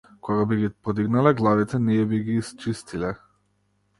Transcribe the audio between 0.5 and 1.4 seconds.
би ги подигнале